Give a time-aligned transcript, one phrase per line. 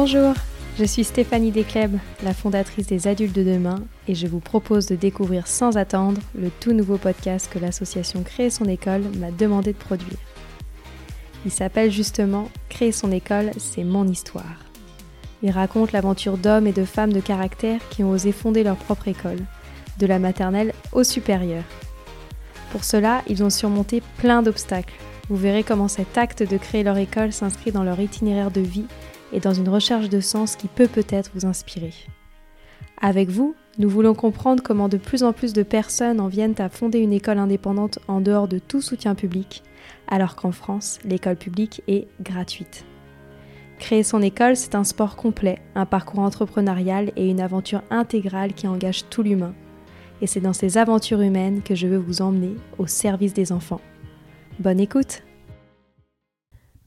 [0.00, 0.32] Bonjour,
[0.78, 4.94] je suis Stéphanie Descleb, la fondatrice des Adultes de demain, et je vous propose de
[4.94, 9.76] découvrir sans attendre le tout nouveau podcast que l'association Créer son école m'a demandé de
[9.76, 10.20] produire.
[11.44, 14.62] Il s'appelle justement Créer son école, c'est mon histoire.
[15.42, 19.08] Il raconte l'aventure d'hommes et de femmes de caractère qui ont osé fonder leur propre
[19.08, 19.44] école,
[19.98, 21.64] de la maternelle au supérieur.
[22.70, 24.94] Pour cela, ils ont surmonté plein d'obstacles.
[25.28, 28.86] Vous verrez comment cet acte de créer leur école s'inscrit dans leur itinéraire de vie
[29.32, 31.92] et dans une recherche de sens qui peut peut-être vous inspirer.
[33.00, 36.68] Avec vous, nous voulons comprendre comment de plus en plus de personnes en viennent à
[36.68, 39.62] fonder une école indépendante en dehors de tout soutien public,
[40.08, 42.84] alors qu'en France, l'école publique est gratuite.
[43.78, 48.66] Créer son école, c'est un sport complet, un parcours entrepreneurial et une aventure intégrale qui
[48.66, 49.54] engage tout l'humain.
[50.20, 53.80] Et c'est dans ces aventures humaines que je veux vous emmener au service des enfants.
[54.58, 55.22] Bonne écoute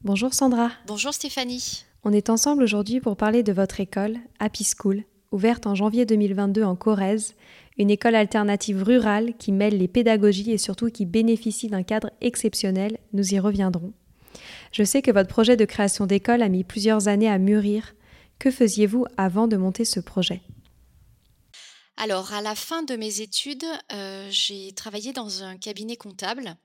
[0.04, 0.70] Bonjour Sandra.
[0.86, 1.84] Bonjour Stéphanie.
[2.04, 6.64] On est ensemble aujourd'hui pour parler de votre école, Happy School, ouverte en janvier 2022
[6.64, 7.36] en Corrèze,
[7.78, 12.98] une école alternative rurale qui mêle les pédagogies et surtout qui bénéficie d'un cadre exceptionnel,
[13.12, 13.92] nous y reviendrons.
[14.72, 17.94] Je sais que votre projet de création d'école a mis plusieurs années à mûrir.
[18.40, 20.42] Que faisiez-vous avant de monter ce projet?
[21.96, 26.56] Alors, à la fin de mes études, euh, j'ai travaillé dans un cabinet comptable.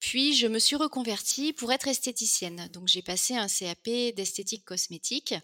[0.00, 2.68] Puis je me suis reconvertie pour être esthéticienne.
[2.72, 5.34] Donc j'ai passé un CAP d'esthétique cosmétique.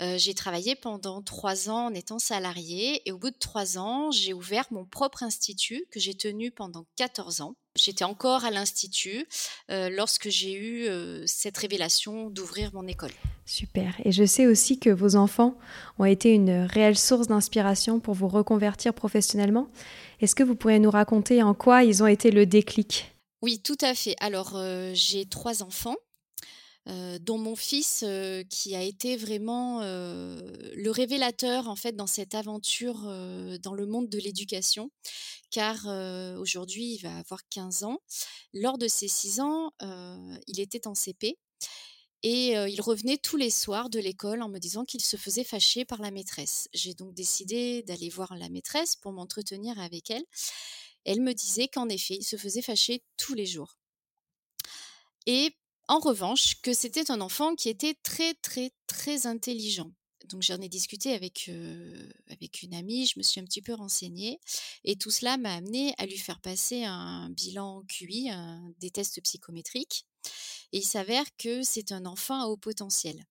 [0.00, 4.10] Euh, j'ai travaillé pendant trois ans en étant salariée et au bout de trois ans,
[4.10, 7.54] j'ai ouvert mon propre institut que j'ai tenu pendant 14 ans.
[7.76, 9.26] J'étais encore à l'institut
[9.70, 13.12] euh, lorsque j'ai eu euh, cette révélation d'ouvrir mon école.
[13.46, 13.94] Super.
[14.04, 15.56] Et je sais aussi que vos enfants
[15.98, 19.68] ont été une réelle source d'inspiration pour vous reconvertir professionnellement.
[20.20, 23.14] Est-ce que vous pourriez nous raconter en quoi ils ont été le déclic?
[23.42, 24.16] Oui, tout à fait.
[24.20, 24.58] Alors,
[24.94, 25.96] j'ai trois enfants,
[26.86, 28.04] dont mon fils,
[28.50, 33.02] qui a été vraiment, le révélateur, en fait, dans cette aventure,
[33.62, 34.90] dans le monde de l'éducation.
[35.50, 35.86] Car,
[36.38, 38.00] aujourd'hui, il va avoir 15 ans.
[38.52, 39.72] Lors de ses 6 ans,
[40.46, 41.38] il était en CP
[42.22, 45.84] et il revenait tous les soirs de l'école en me disant qu'il se faisait fâcher
[45.84, 46.68] par la maîtresse.
[46.74, 50.24] J'ai donc décidé d'aller voir la maîtresse pour m'entretenir avec elle
[51.08, 53.78] elle me disait qu'en effet, il se faisait fâcher tous les jours.
[55.24, 55.56] Et
[55.88, 59.90] en revanche, que c'était un enfant qui était très, très, très intelligent.
[60.26, 61.50] Donc j'en ai discuté avec,
[62.28, 64.38] avec une amie, je me suis un petit peu renseignée,
[64.84, 68.28] et tout cela m'a amené à lui faire passer un bilan QI,
[68.78, 70.04] des tests psychométriques,
[70.72, 73.24] et il s'avère que c'est un enfant à haut potentiel.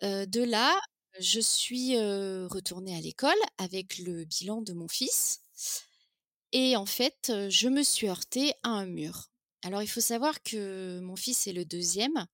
[0.00, 0.80] de là,
[1.20, 5.42] je suis retournée à l'école avec le bilan de mon fils,
[6.52, 9.28] et en fait, je me suis heurtée à un mur.
[9.64, 12.26] Alors, il faut savoir que mon fils est le deuxième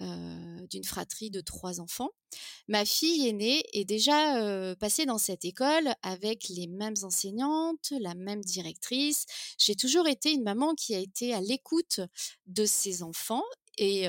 [0.00, 2.10] d'une fratrie de trois enfants.
[2.66, 8.40] Ma fille aînée est déjà passée dans cette école avec les mêmes enseignantes, la même
[8.40, 9.26] directrice.
[9.56, 12.00] J'ai toujours été une maman qui a été à l'écoute
[12.46, 13.44] de ses enfants
[13.78, 14.08] et,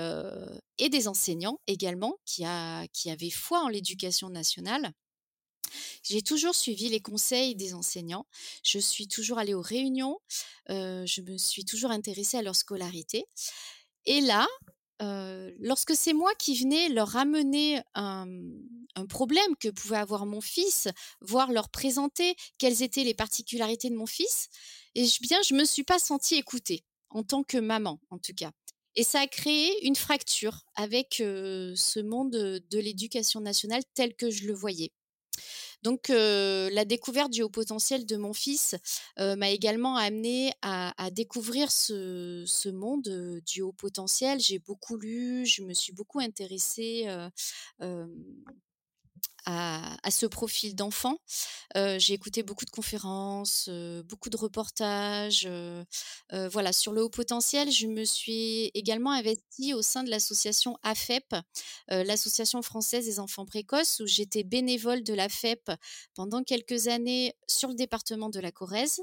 [0.79, 4.91] des enseignants également qui, a, qui avaient foi en l'éducation nationale.
[6.03, 8.25] J'ai toujours suivi les conseils des enseignants.
[8.63, 10.19] Je suis toujours allée aux réunions.
[10.69, 13.25] je me suis toujours intéressée à leur scolarité.
[14.06, 14.47] Et là,
[15.59, 18.28] lorsque c'est moi qui venais leur ramener un,
[19.09, 20.88] problème que pouvait avoir mon fils,
[21.22, 24.50] voire leur présenter quelles étaient les particularités de mon fils,
[24.96, 28.52] et bien, je me suis pas sentie écoutée en tant que maman, en tout cas.
[28.96, 34.46] Et ça a créé une fracture avec ce monde de l'éducation nationale tel que je
[34.46, 34.92] le voyais.
[35.85, 38.75] Donc, la découverte du haut potentiel de mon fils
[39.19, 44.40] m'a également amené à, découvrir ce, monde du haut potentiel.
[44.40, 47.07] J'ai beaucoup lu, je me suis beaucoup intéressée
[49.46, 51.18] à, ce profil d'enfant.
[51.75, 53.69] j'ai écouté beaucoup de conférences,
[54.06, 55.48] beaucoup de reportages.
[56.31, 61.36] voilà, sur le haut potentiel, je me suis également investie au sein de l'association AFEP,
[61.89, 65.71] l'association française des enfants précoces, où j'étais bénévole de l'AFEP
[66.16, 69.01] pendant quelques années sur le département de la Corrèze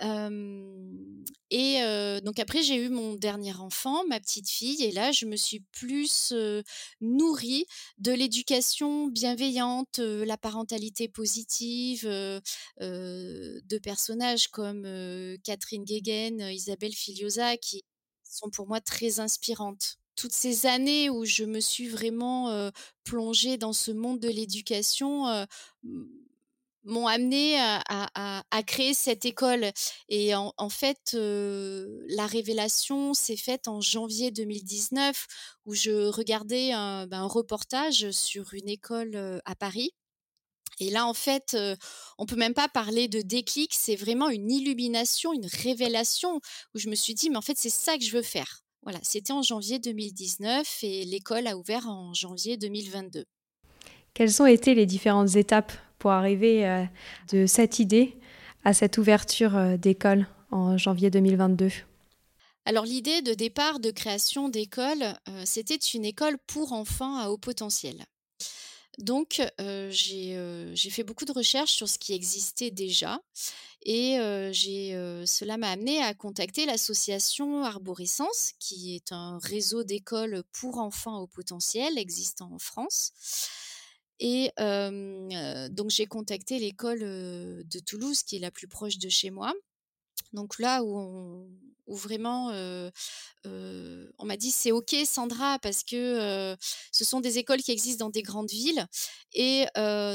[0.00, 1.80] et
[2.22, 5.60] donc après, j'ai eu mon dernier enfant, ma petite fille, et là, je me suis
[5.72, 6.32] plus
[7.00, 7.66] nourrie
[7.98, 14.82] de l'éducation bienveillante, la parentalité positive, de personnages comme
[15.44, 17.84] Catherine Guéguen, Isabelle Filiosa, qui
[18.24, 19.98] sont pour moi très inspirantes.
[20.16, 22.70] Toutes ces années où je me suis vraiment
[23.04, 25.46] plongée dans ce monde de l'éducation
[26.84, 29.70] m'ont amené à, créer cette école.
[30.08, 35.26] Et en, fait, la révélation s'est faite en janvier 2019,
[35.66, 39.92] où je regardais un, ben, un reportage sur une école à Paris.
[40.78, 41.56] Et là, en fait,
[42.18, 46.40] on peut même pas parler de déclic, c'est vraiment une illumination, une révélation,
[46.74, 48.62] où je me suis dit, mais en fait, c'est ça que je veux faire.
[48.82, 53.24] Voilà, c'était en janvier 2019 et l'école a ouvert en janvier 2022.
[54.14, 55.72] Quelles ont été les différentes étapes?
[55.98, 56.86] Pour arriver
[57.32, 58.16] de cette idée
[58.64, 61.70] à cette ouverture d'école en janvier 2022
[62.68, 68.04] alors l'idée de départ de création d'école, c'était une école pour enfants à haut potentiel.
[68.98, 73.20] Donc j'ai fait beaucoup de recherches sur ce qui existait déjà
[73.84, 74.16] et
[75.26, 81.20] cela m'a amené à contacter l'association Arborescence, qui est un réseau d'écoles pour enfants à
[81.20, 83.12] haut potentiel existant en France.
[84.18, 84.50] Et
[85.70, 89.52] donc j'ai contacté l'école de Toulouse, qui est la plus proche de chez moi.
[90.32, 91.48] Donc là où,
[91.86, 92.50] vraiment
[93.44, 96.56] on m'a dit c'est ok Sandra parce que
[96.90, 98.86] ce sont des écoles qui existent dans des grandes villes
[99.34, 99.66] et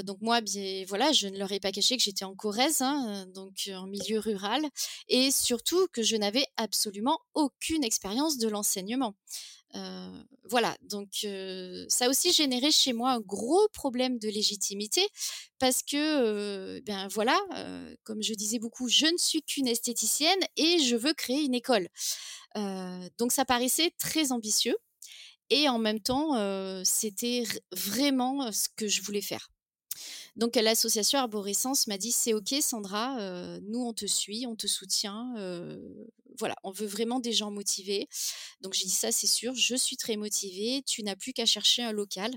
[0.03, 3.25] donc moi bien voilà je ne leur ai pas caché que j'étais en Corrèze hein,
[3.27, 4.61] donc en milieu rural
[5.07, 9.15] et surtout que je n'avais absolument aucune expérience de l'enseignement
[10.43, 11.25] voilà, donc
[11.89, 15.07] ça a aussi généré chez moi un gros problème de légitimité
[15.59, 17.39] parce que, ben voilà,
[18.03, 21.87] comme je disais beaucoup, je ne suis qu'une esthéticienne et je veux créer une école.
[23.17, 24.75] donc ça paraissait très ambitieux
[25.49, 26.33] et en même temps,
[26.83, 29.49] c'était vraiment ce que je voulais faire.
[30.35, 35.33] Donc l'association Arborescence m'a dit c'est ok Sandra, nous on te suit, on te soutient,
[36.39, 38.07] voilà, on veut vraiment des gens motivés.
[38.61, 41.83] Donc j'ai dit ça c'est sûr, je suis très motivée, tu n'as plus qu'à chercher
[41.83, 42.33] un local.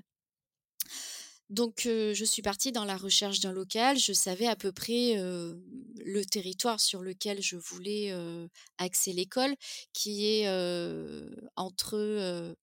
[1.51, 6.25] Donc je suis partie dans la recherche d'un local, je savais à peu près le
[6.25, 8.13] territoire sur lequel je voulais
[8.79, 9.55] axer l'école,
[9.93, 10.49] qui est
[11.55, 12.57] entre,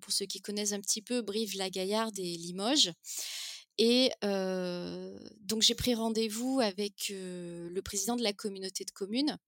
[0.00, 2.92] pour ceux qui connaissent un petit peu, Brive-la-Gaillarde et Limoges.
[3.78, 9.38] Et donc j'ai pris rendez-vous avec le président de la communauté de communes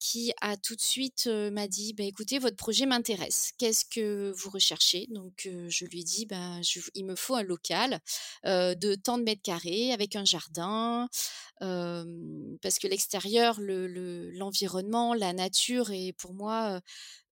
[0.00, 3.52] qui a tout de suite m'a dit bah, écoutez votre projet m'intéresse.
[3.58, 5.06] Qu'est-ce que vous recherchez?
[5.10, 6.60] Donc je lui ai dit bah,
[6.94, 8.00] il me faut un local
[8.44, 11.08] de tant de mètres carrés avec un jardin
[11.60, 16.80] parce que l'extérieur l'environnement la nature est pour moi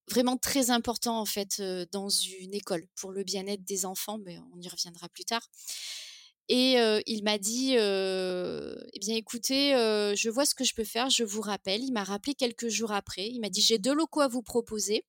[0.09, 1.61] vraiment très important en fait
[1.91, 5.47] dans une école pour le bien-être des enfants mais on y reviendra plus tard
[6.49, 6.77] et
[7.07, 11.41] il m'a dit, eh bien écoutez, je vois ce que je peux faire, je vous
[11.41, 11.83] rappelle.
[11.83, 13.27] Il m'a rappelé quelques jours après.
[13.27, 15.03] Il m'a dit, j'ai deux locaux à vous proposer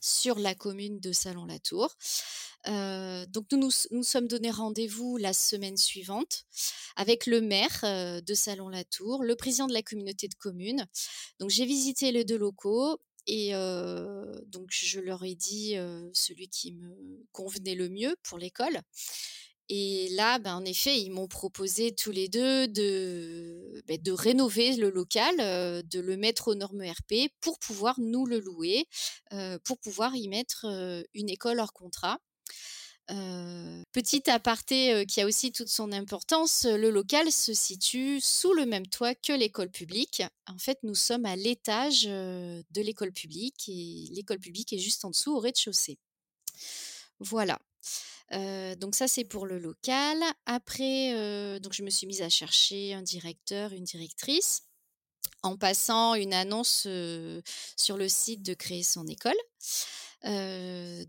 [0.00, 1.94] sur la commune de Salon-la-Tour.
[2.66, 6.44] donc nous, nous nous sommes donné rendez-vous la semaine suivante
[6.96, 10.86] avec le maire de Salon-la-Tour, le président de la communauté de communes.
[11.38, 13.52] Donc j'ai visité les deux locaux et
[14.46, 15.76] donc je leur ai dit
[16.12, 18.80] celui qui me convenait le mieux pour l'école.
[19.70, 24.76] Et là, ben, en effet, ils m'ont proposé tous les deux de, ben, de rénover
[24.76, 28.86] le local, de le mettre aux normes RP pour pouvoir nous le louer,
[29.64, 30.66] pour pouvoir y mettre
[31.14, 32.18] une école hors contrat.
[33.92, 38.86] petit aparté qui a aussi toute son importance, le local se situe sous le même
[38.86, 40.22] toit que l'école publique.
[40.46, 45.10] En fait, nous sommes à l'étage de l'école publique et l'école publique est juste en
[45.10, 45.98] dessous au rez-de-chaussée.
[47.20, 47.58] Voilà
[48.30, 50.18] donc ça, c'est pour le local.
[50.46, 54.62] Après, donc je me suis mise à chercher un directeur, une directrice,
[55.42, 56.86] en passant une annonce
[57.76, 59.36] sur le site de créer son école.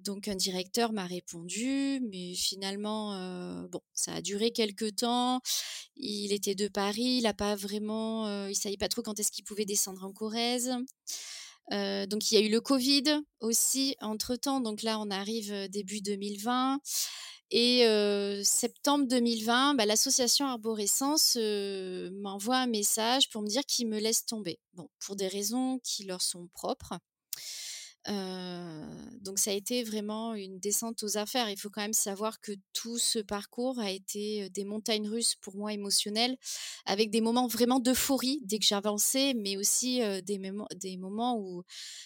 [0.03, 5.41] donc un directeur m'a répondu, mais finalement, bon, ça a duré quelques temps.
[5.95, 9.43] Il était de Paris, il a pas vraiment, il savait pas trop quand est-ce qu'il
[9.43, 10.71] pouvait descendre en Corrèze
[11.71, 16.79] donc il y a eu le Covid aussi entre-temps, donc là on arrive début 2020.
[17.51, 17.83] Et
[18.43, 24.59] septembre 2020, bah, l'association Arborescence m'envoie un message pour me dire qu'ils me laissent tomber.
[24.99, 26.93] Pour des raisons qui leur sont propres
[29.21, 31.49] donc ça a été vraiment une descente aux affaires.
[31.49, 35.55] Il faut quand même savoir que tout ce parcours a été des montagnes russes pour
[35.55, 36.37] moi émotionnelles,
[36.85, 40.39] avec des moments vraiment d'euphorie dès que j'avançais, mais aussi des,
[40.97, 41.63] moments où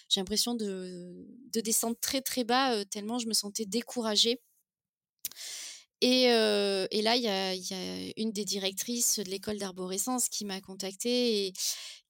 [0.08, 4.40] j'ai l'impression de, de, descendre très très bas, tellement je me sentais découragée.
[6.06, 11.46] Et, et, là, il y, a une des directrices de l'école d'arborescence qui m'a contactée
[11.46, 11.52] et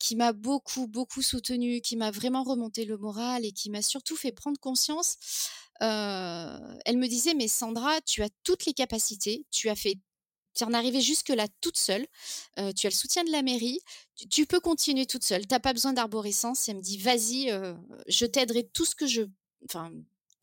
[0.00, 4.16] qui m'a beaucoup, beaucoup soutenue, qui m'a vraiment remonté le moral et qui m'a surtout
[4.16, 5.16] fait prendre conscience.
[5.80, 9.98] elle me disait, mais Sandra, tu as toutes les capacités, tu as fait
[10.54, 12.06] tu en arrivé jusque-là toute seule.
[12.56, 13.80] tu as le soutien de la mairie.
[14.30, 15.46] Tu, peux continuer toute seule.
[15.46, 16.68] Tu n'as pas besoin d'arborescence.
[16.68, 17.52] Elle me dit, vas-y,
[18.08, 19.22] je t'aiderai tout ce que je...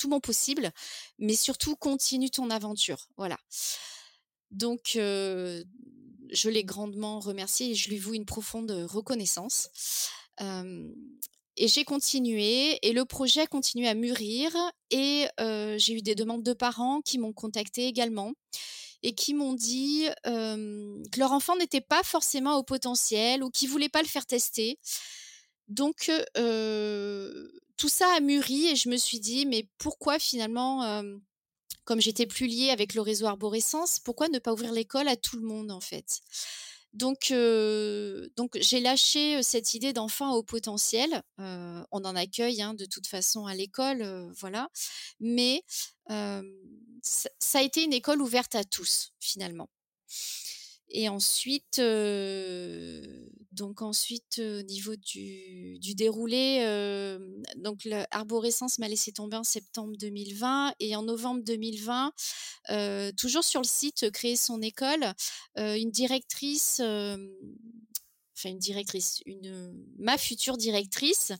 [0.02, 0.72] tout mon possible.
[1.20, 3.08] Mais surtout, continue ton aventure.
[3.18, 3.38] Voilà.
[4.50, 5.64] Donc, je
[6.50, 9.70] l'ai grandement remercié et je lui voue une profonde reconnaissance.
[11.58, 14.56] et j'ai continué et le projet a continué à mûrir
[14.90, 15.28] et
[15.78, 18.34] j'ai eu des demandes de parents qui m'ont contacté également
[19.04, 23.72] et qui m'ont dit que leur enfant n'était pas forcément au potentiel ou qu'ils ne
[23.74, 24.80] voulaient pas le faire tester.
[25.68, 26.12] Donc,
[27.82, 31.04] tout ça a mûri et je me suis dit, mais pourquoi finalement,
[31.84, 35.36] comme j'étais plus liée avec le réseau arborescence, pourquoi ne pas ouvrir l'école à tout
[35.36, 36.20] le monde en fait?
[36.94, 37.34] Donc,
[38.36, 41.24] donc j'ai lâché cette idée d'enfant au potentiel.
[41.40, 44.70] on en accueille hein, de toute façon à l'école, voilà.
[45.20, 45.64] Mais
[46.08, 49.72] ça a été une école ouverte à tous finalement.
[50.90, 51.82] Et ensuite,
[53.52, 56.64] donc ensuite au niveau du, déroulé,
[57.58, 62.12] donc l'arborescence m'a laissé tomber en septembre 2020 et en novembre 2020,
[63.18, 65.14] toujours sur le site créer son école,
[65.58, 66.82] une directrice
[68.42, 71.32] enfin une directrice, une, ma future directrice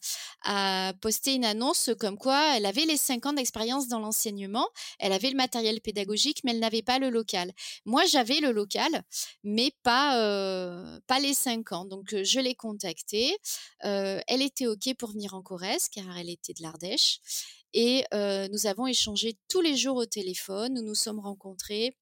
[0.44, 4.68] a posté une annonce comme quoi elle avait les cinq ans d'expérience dans l'enseignement,
[5.00, 7.52] elle avait le matériel pédagogique, mais elle n'avait pas le local.
[7.86, 9.04] Moi, j'avais le local,
[9.44, 11.86] mais pas, euh, les cinq ans.
[11.86, 13.38] Donc, je l'ai contactée.
[13.86, 17.20] Euh, elle était OK pour venir en Corrèze, car elle était de l'Ardèche.
[17.74, 21.96] Et euh, nous avons échangé tous les jours au téléphone, nous nous sommes rencontrés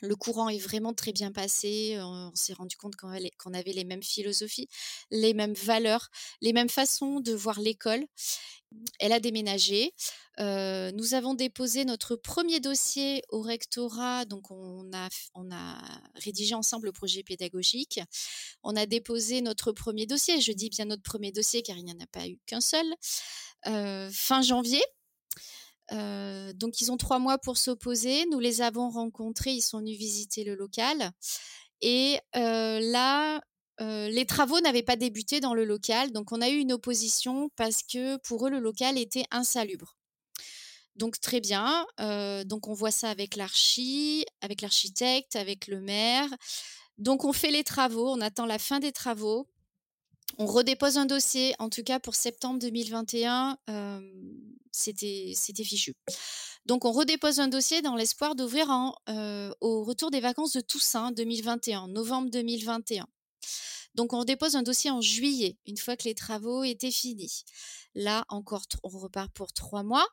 [0.00, 1.96] le courant est vraiment très bien passé.
[2.00, 3.08] On, s'est rendu compte qu'on
[3.54, 4.68] avait, les mêmes philosophies,
[5.10, 6.08] les mêmes valeurs,
[6.40, 8.06] les mêmes façons de voir l'école.
[8.98, 9.92] Elle a déménagé.
[10.38, 14.24] nous avons déposé notre premier dossier au rectorat.
[14.24, 15.78] Donc, on a,
[16.14, 18.00] rédigé ensemble le projet pédagogique.
[18.62, 20.40] On a déposé notre premier dossier.
[20.40, 22.86] Je dis bien notre premier dossier car il n'y en a pas eu qu'un seul.
[23.64, 24.82] fin janvier
[25.90, 28.26] donc, ils ont trois mois pour s'opposer.
[28.30, 29.52] Nous les avons rencontrés.
[29.52, 31.12] Ils sont venus visiter le local.
[31.80, 33.40] Et là,
[33.78, 36.12] les travaux n'avaient pas débuté dans le local.
[36.12, 39.96] Donc, on a eu une opposition parce que pour eux, le local était insalubre.
[40.96, 41.86] Donc, très bien.
[42.44, 46.28] donc, on voit ça avec l'archi, avec l'architecte, avec le maire.
[46.98, 48.10] Donc, on fait les travaux.
[48.10, 49.48] On attend la fin des travaux
[50.38, 53.58] on redépose un dossier, en tout cas pour septembre 2021,
[54.72, 55.94] c'était fichu.
[56.66, 58.68] Donc on redépose un dossier dans l'espoir d'ouvrir
[59.60, 63.06] au retour des vacances de Toussaint 2021, novembre 2021.
[63.94, 67.44] Donc on redépose un dossier en juillet, une fois que les travaux étaient finis.
[67.94, 70.06] Là encore, on repart pour trois mois.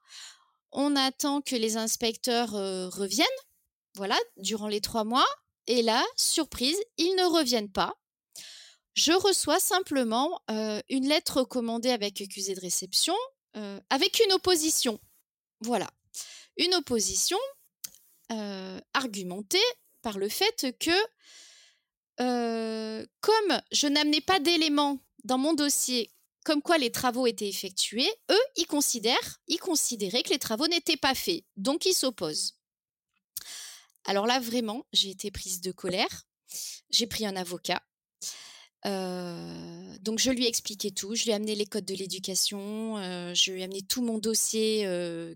[0.72, 3.28] On attend que les inspecteurs reviennent,
[3.96, 5.28] voilà, durant les trois mois.
[5.68, 7.94] Et là, surprise, ils ne reviennent pas.
[8.98, 10.42] Je reçois simplement
[10.90, 13.16] une lettre commandée avec accusé de réception,
[13.92, 15.00] avec une opposition.
[15.62, 15.88] Voilà.
[16.58, 17.38] Une opposition
[18.96, 19.62] argumentée
[20.02, 21.00] par le fait que,
[22.18, 26.12] comme je n'amenais pas d'éléments dans mon dossier
[26.44, 30.98] comme quoi les travaux étaient effectués, eux, ils considèrent, ils considéraient que les travaux n'étaient
[30.98, 31.44] pas faits.
[31.56, 32.56] Donc, ils s'opposent.
[34.06, 36.24] Alors là, vraiment, j'ai été prise de colère.
[36.90, 37.84] J'ai pris un avocat
[38.86, 42.96] donc je lui ai expliqué tout, je lui ai amené les codes de l'éducation,
[43.34, 44.88] je lui ai amené tout mon dossier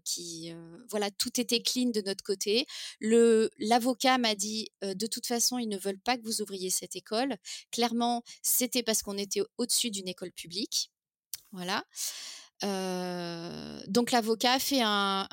[0.05, 0.53] qui,
[0.89, 2.65] voilà, tout était clean de notre côté.
[3.01, 7.35] L'avocat m'a dit de toute façon ils ne veulent pas que vous ouvriez cette école.
[7.71, 10.91] Clairement c'était parce qu'on était au-dessus d'une école publique,
[11.51, 11.83] voilà.
[12.61, 15.27] Donc l'avocat a fait un,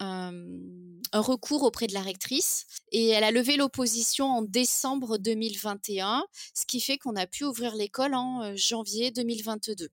[1.15, 6.81] recours auprès de la rectrice et elle a levé l'opposition en décembre 2021, ce qui
[6.81, 9.89] fait qu'on a pu ouvrir l'école en janvier 2022.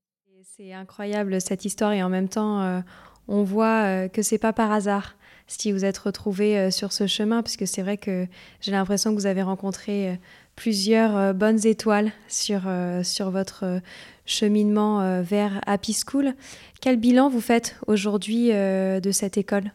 [0.58, 2.84] C'est incroyable cette histoire et en même temps
[3.28, 5.16] on voit que c'est pas par hasard
[5.48, 8.28] si vous êtes retrouvé sur ce chemin, puisque c'est vrai que
[8.62, 10.20] j'ai l'impression que vous avez rencontré
[10.56, 12.64] plusieurs bonnes étoiles sur,
[13.04, 13.82] sur votre
[14.26, 16.34] cheminement vers Happy School.
[16.82, 19.72] Quel bilan vous faites aujourd'hui de cette école?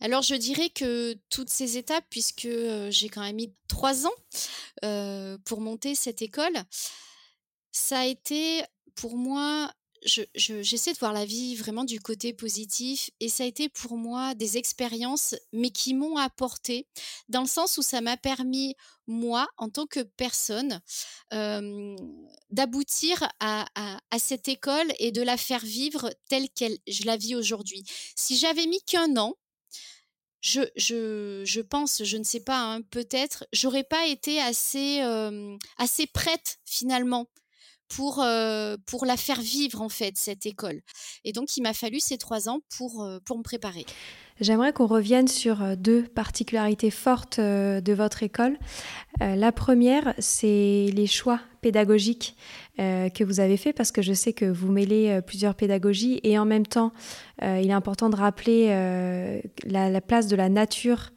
[0.00, 2.48] Alors je dirais que toutes ces étapes, puisque
[2.88, 6.56] j'ai quand même mis trois ans pour monter cette école,
[7.70, 8.62] ça a été
[8.94, 9.70] pour moi
[10.02, 14.34] j'essaie de voir la vie vraiment du côté positif et ça a été pour moi
[14.34, 16.86] des expériences, mais qui m'ont apporté
[17.28, 18.74] dans le sens où ça m'a permis,
[19.06, 20.80] moi, en tant que personne,
[22.50, 23.66] d'aboutir à,
[24.18, 27.84] cette école et de la faire vivre telle qu'elle je la vis aujourd'hui.
[28.16, 29.34] Si j'avais mis qu'un an,
[30.40, 35.02] je, pense, je ne sais pas, hein, peut-être, j'aurais pas été assez
[36.12, 37.28] prête finalement
[37.90, 38.24] pour,
[38.86, 40.80] pour la faire vivre en fait, cette école.
[41.24, 43.84] Et donc il m'a fallu ces trois ans pour, pour me préparer.
[44.40, 48.58] J'aimerais qu'on revienne sur deux particularités fortes de votre école.
[49.20, 52.36] La première, c'est les choix pédagogiques
[52.78, 56.46] que vous avez faits, parce que je sais que vous mêlez plusieurs pédagogies et en
[56.46, 56.92] même temps,
[57.42, 58.68] il est important de rappeler
[59.64, 61.10] la, la, place de la nature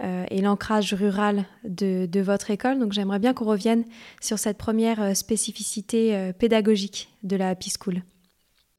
[0.00, 2.78] euh, et l'ancrage rural de, votre école.
[2.78, 3.84] Donc j'aimerais bien qu'on revienne
[4.22, 8.02] sur cette première euh, spécificité euh, pédagogique de la Happy School.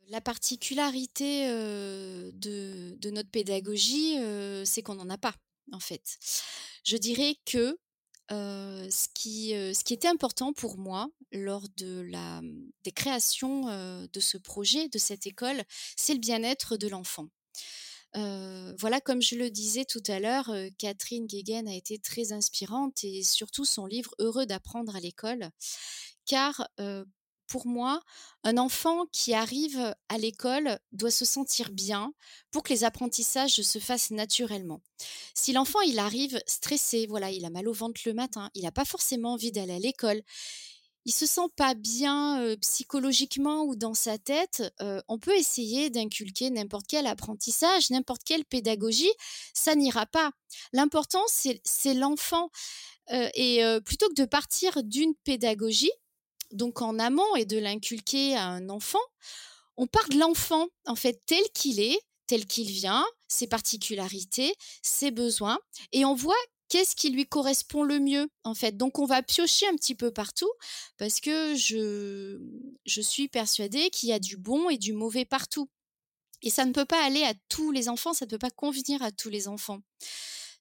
[0.10, 4.16] La particularité de, notre pédagogie,
[4.64, 5.34] c'est qu'on n'en a pas,
[5.72, 6.20] en fait.
[6.84, 7.80] Je dirais que
[8.30, 12.42] ce, qui, était important pour moi lors de la,
[12.84, 13.66] des créations
[14.06, 15.64] de ce projet, de cette école,
[15.96, 17.30] c'est le bien-être de l'enfant
[18.16, 23.24] voilà, comme je le disais tout à l'heure, Catherine Guéguen a été très inspirante et
[23.24, 25.50] surtout son livre Heureux d'apprendre à l'école,
[26.26, 26.68] car
[27.48, 28.02] pour moi,
[28.44, 32.12] un enfant qui arrive à l'école doit se sentir bien
[32.50, 34.82] pour que les apprentissages se fassent naturellement.
[35.36, 38.72] Si l'enfant il arrive stressé, voilà, il a mal au ventre le matin, il n'a
[38.72, 40.24] pas forcément envie d'aller à l'école,
[41.06, 44.64] il se sent pas bien psychologiquement ou dans sa tête,
[45.08, 49.12] on peut essayer d'inculquer n'importe quel apprentissage, n'importe quelle pédagogie,
[49.54, 50.32] ça n'ira pas.
[50.72, 52.50] L'important, c'est l'enfant.
[53.10, 55.92] et plutôt que de partir d'une pédagogie,
[56.52, 59.00] donc en amont, et de l'inculquer à un enfant,
[59.76, 65.12] on part de l'enfant, en fait, tel qu'il est, tel qu'il vient, ses particularités, ses
[65.12, 65.60] besoins,
[65.92, 66.36] et on voit
[66.74, 68.76] qu'est-ce qui lui correspond le mieux en fait?
[68.78, 70.50] Donc on va piocher un petit peu partout
[70.98, 72.40] parce que je,
[72.88, 75.70] je suis persuadée qu'il y a du bon et du mauvais partout.
[76.42, 79.04] Et ça ne peut pas aller à tous les enfants, ça ne peut pas convenir
[79.04, 79.82] à tous les enfants.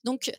[0.04, 0.30] Donc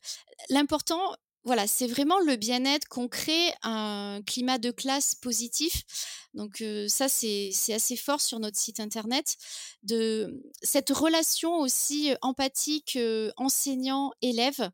[0.49, 1.01] l'important,
[1.43, 5.85] voilà, c'est vraiment le bien-être qu'on crée un climat de classe positif.
[6.33, 9.37] Donc ça, c'est assez fort sur notre site internet.
[9.83, 12.97] De cette relation aussi empathique
[13.37, 14.71] enseignant-élève.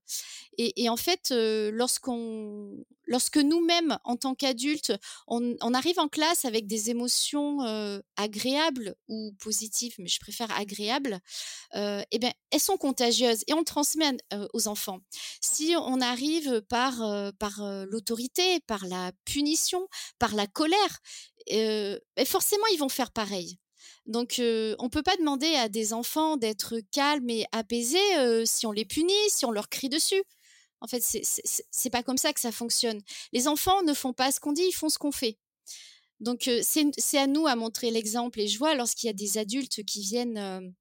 [0.57, 4.93] Et, en fait, lorsqu'on, lorsque nous-mêmes, en tant qu'adultes,
[5.27, 7.59] on, arrive en classe avec des émotions
[8.17, 11.19] agréables ou positives, mais je préfère agréables,
[11.75, 14.17] eh bien, elles sont contagieuses et on transmet
[14.53, 14.99] aux enfants.
[15.39, 19.87] Si on arrive par, par l'autorité, par la punition,
[20.19, 20.99] par la colère,
[22.25, 23.57] forcément, ils vont faire pareil.
[24.05, 28.71] Donc, on ne peut pas demander à des enfants d'être calmes et apaisés si on
[28.71, 30.23] les punit, si on leur crie dessus.
[30.81, 33.01] En fait, c'est pas comme ça que ça fonctionne.
[33.33, 35.37] Les enfants ne font pas ce qu'on dit, ils font ce qu'on fait.
[36.19, 38.39] Donc, c'est à nous à montrer l'exemple.
[38.39, 40.73] Et je vois lorsqu'il y a des adultes qui viennent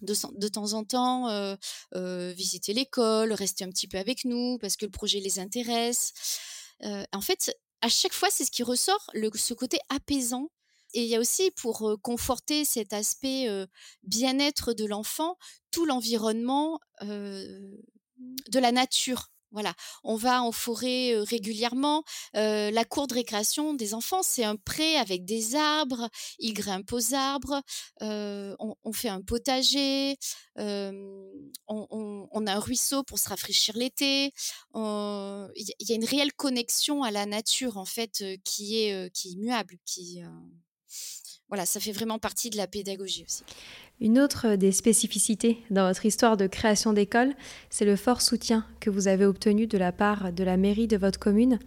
[0.00, 1.56] de, de, temps en temps
[1.92, 6.12] visiter l'école, rester un petit peu avec nous parce que le projet les intéresse.
[6.80, 10.50] en fait, à chaque fois, c'est ce qui ressort, ce côté apaisant.
[10.94, 13.48] Et il y a aussi, pour conforter cet aspect
[14.04, 15.36] bien-être de l'enfant,
[15.70, 19.31] tout l'environnement de la nature.
[20.04, 22.04] On va en forêt régulièrement.
[22.34, 26.08] la cour de récréation des enfants, c'est un pré avec des arbres.
[26.38, 27.62] Ils grimpent aux arbres.
[28.00, 30.16] On, fait un potager.
[30.56, 34.32] On, a un ruisseau pour se rafraîchir l'été.
[34.74, 39.78] Il y, a une réelle connexion à la nature en fait qui est qui immuable.
[41.52, 43.42] Voilà, ça fait vraiment partie de la pédagogie aussi.
[44.02, 47.36] Une autre des spécificités dans votre histoire de création d'école,
[47.70, 50.96] c'est le fort soutien que vous avez obtenu de la part de la mairie de
[50.96, 51.60] votre commune.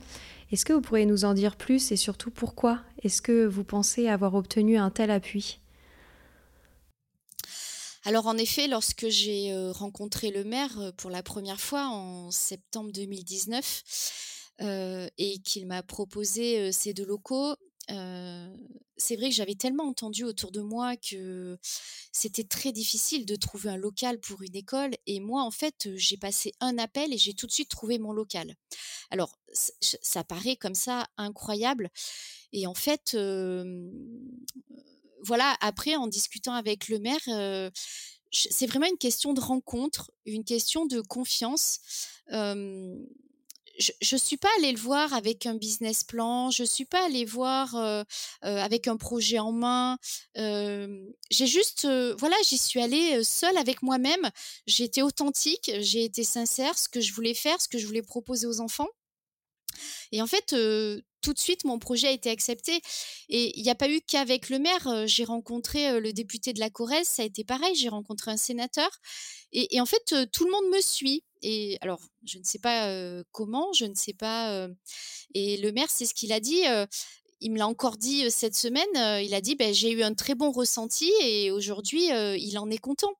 [0.51, 4.09] Est-ce que vous pourriez nous en dire plus et surtout pourquoi est-ce que vous pensez
[4.09, 5.61] avoir obtenu un tel appui?
[8.03, 12.31] Alors en effet, lorsque j'ai euh, rencontré le maire euh, pour la première fois en
[12.31, 17.55] septembre 2019 euh, et qu'il m'a proposé ces deux locaux,
[17.87, 21.57] c'est vrai que j'avais tellement entendu autour de moi que
[22.11, 24.91] c'était très difficile de trouver un local pour une école.
[25.05, 28.13] Et moi, en fait, j'ai passé un appel et j'ai tout de suite trouvé mon
[28.13, 28.55] local.
[29.11, 31.89] Alors, ça paraît comme ça incroyable.
[32.53, 33.17] Et en fait,
[35.23, 37.71] voilà, après, en discutant avec le maire,
[38.31, 41.79] c'est vraiment une question de rencontre, une question de confiance
[43.77, 47.05] je ne suis pas allée le voir avec un business plan, je ne suis pas
[47.05, 47.75] allée voir
[48.41, 49.97] avec un projet en main.
[50.35, 51.85] j'ai juste,
[52.17, 54.29] voilà, j'y suis allée seule avec moi-même.
[54.67, 58.03] J'ai été authentique, j'ai été sincère, ce que je voulais faire, ce que je voulais
[58.03, 58.89] proposer aux enfants.
[60.11, 60.55] Et en fait,
[61.21, 62.81] tout de suite, mon projet a été accepté.
[63.29, 65.07] Et il n'y a pas eu qu'avec le maire.
[65.07, 67.75] J'ai rencontré le député de la Corrèze, ça a été pareil.
[67.75, 68.89] J'ai rencontré un sénateur.
[69.51, 71.23] Et, en fait, tout le monde me suit.
[71.47, 72.91] Et alors, je ne sais pas
[73.31, 74.67] comment, je ne sais pas.
[75.35, 76.63] et le maire, c'est ce qu'il a dit
[77.41, 79.21] il me l'a encore dit cette semaine.
[79.23, 82.79] il a dit ben, J'ai eu un très bon ressenti et aujourd'hui, il en est
[82.79, 83.13] content.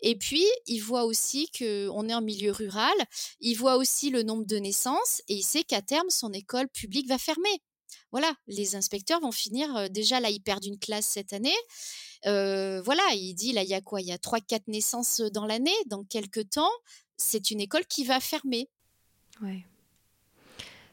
[0.00, 2.94] Et puis, il voit aussi qu'on est en milieu rural,
[3.40, 7.08] il voit aussi le nombre de naissances et il sait qu'à terme, son école publique
[7.08, 7.62] va fermer.
[8.10, 11.56] Voilà, les inspecteurs vont finir, déjà là, ils perdent une classe cette année.
[12.24, 14.00] voilà, il dit, là, il y a quoi?
[14.00, 16.72] Il y a 3-4 naissances dans l'année, dans quelques temps,
[17.18, 18.68] c'est une école qui va fermer.
[19.42, 19.66] Ouais,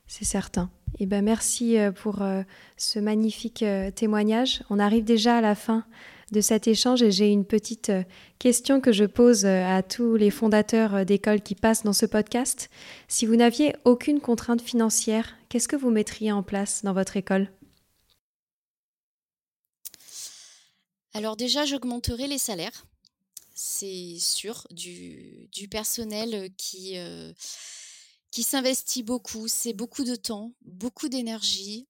[0.07, 0.69] c'est certain.
[0.99, 2.23] Eh ben merci pour
[2.77, 4.63] ce magnifique témoignage.
[4.69, 5.85] On arrive déjà à la fin
[6.31, 8.03] de cet échange et j'ai une petite euh,
[8.39, 12.05] question que je pose euh, à tous les fondateurs euh, d'écoles qui passent dans ce
[12.05, 12.69] podcast.
[13.07, 17.51] Si vous n'aviez aucune contrainte financière, qu'est-ce que vous mettriez en place dans votre école?
[21.13, 22.85] Alors déjà, j'augmenterai les salaires,
[23.55, 26.97] c'est sûr, du, personnel qui,
[28.31, 29.47] s'investit beaucoup.
[29.47, 31.87] C'est beaucoup de temps, beaucoup d'énergie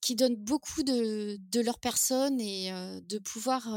[0.00, 2.70] qui donnent beaucoup de, leur personne et
[3.02, 3.68] de pouvoir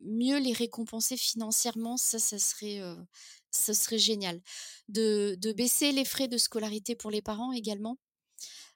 [0.00, 4.40] mieux les récompenser financièrement, ça, ça serait génial.
[4.88, 7.98] De, baisser les frais de scolarité pour les parents également.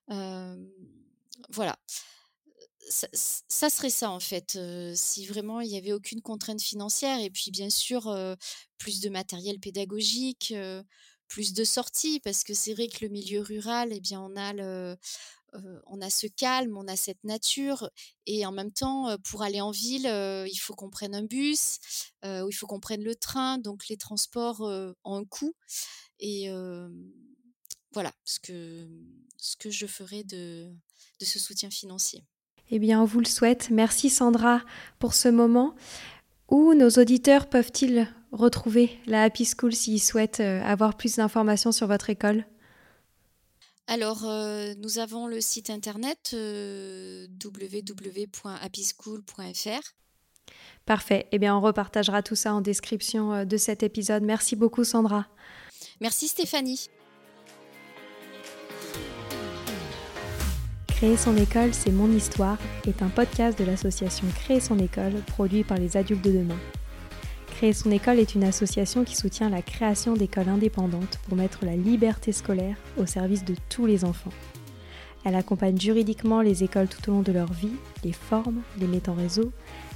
[0.09, 1.79] voilà.
[2.89, 4.59] Ça, serait ça en fait,
[4.95, 8.15] si vraiment il n'y avait aucune contrainte financière et puis bien sûr
[8.79, 10.55] plus de matériel pédagogique,
[11.29, 14.53] plus de sorties parce que c'est vrai que le milieu rural, eh bien on a
[14.53, 14.97] le,
[15.87, 17.89] on a ce calme, on a cette nature,
[18.27, 20.07] et en même temps, pour aller en ville,
[20.51, 21.79] il faut qu'on prenne un bus,
[22.23, 25.55] il faut qu'on prenne le train, donc les transports ont un coût.
[26.19, 26.49] Et
[27.93, 28.89] voilà ce que,
[29.39, 30.73] ce que je ferai de,
[31.21, 32.25] de ce soutien financier.
[32.71, 33.71] Eh bien, on vous le souhaite.
[33.71, 34.61] Merci Sandra
[34.99, 35.75] pour ce moment.
[36.49, 42.11] Où nos auditeurs peuvent-ils retrouver la Happy School s'ils souhaitent avoir plus d'informations sur votre
[42.11, 42.45] école?
[43.87, 49.93] Alors, euh, nous avons le site internet euh, www.happyschool.fr.
[50.87, 51.27] Parfait.
[51.33, 54.23] Eh bien, on repartagera tout ça en description euh, de cet épisode.
[54.23, 55.27] Merci beaucoup, Sandra.
[56.01, 56.89] Merci, Stéphanie.
[60.97, 65.65] Créer son école, c'est mon histoire est un podcast de l'association Créer son école produit
[65.65, 66.55] par les adultes de demain.
[67.49, 71.75] Créer son école est une association qui soutient la création d'écoles indépendantes pour mettre la
[71.75, 74.31] liberté scolaire au service de tous les enfants.
[75.25, 79.09] Elle accompagne juridiquement les écoles tout au long de leur vie, les forme, les met
[79.09, 79.51] en réseau,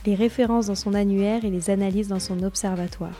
[0.05, 3.15] les références dans son annuaire et les analyse dans son observatoire.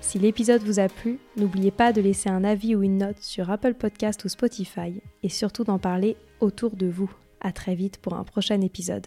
[0.07, 3.51] Si l'épisode vous a plu, n'oubliez pas de laisser un avis ou une note sur
[3.51, 7.11] Apple Podcast ou Spotify et surtout d'en parler autour de vous.
[7.41, 9.07] À très vite pour un prochain épisode.